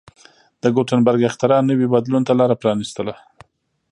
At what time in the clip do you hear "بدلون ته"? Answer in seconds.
1.93-2.33